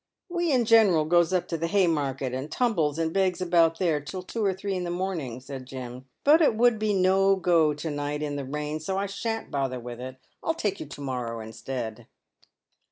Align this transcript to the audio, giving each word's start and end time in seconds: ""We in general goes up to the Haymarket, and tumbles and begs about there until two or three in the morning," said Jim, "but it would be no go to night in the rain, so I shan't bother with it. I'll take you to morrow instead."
""We 0.37 0.51
in 0.51 0.65
general 0.65 1.05
goes 1.05 1.31
up 1.31 1.47
to 1.49 1.59
the 1.59 1.67
Haymarket, 1.67 2.33
and 2.33 2.49
tumbles 2.51 2.97
and 2.97 3.13
begs 3.13 3.39
about 3.39 3.77
there 3.77 3.97
until 3.97 4.23
two 4.23 4.43
or 4.43 4.51
three 4.51 4.73
in 4.73 4.83
the 4.83 4.89
morning," 4.89 5.39
said 5.39 5.67
Jim, 5.67 6.05
"but 6.23 6.41
it 6.41 6.55
would 6.55 6.79
be 6.79 6.91
no 6.91 7.35
go 7.35 7.75
to 7.75 7.91
night 7.91 8.23
in 8.23 8.35
the 8.35 8.43
rain, 8.43 8.79
so 8.79 8.97
I 8.97 9.05
shan't 9.05 9.51
bother 9.51 9.79
with 9.79 9.99
it. 10.01 10.15
I'll 10.41 10.55
take 10.55 10.79
you 10.79 10.87
to 10.87 11.01
morrow 11.01 11.39
instead." 11.39 12.07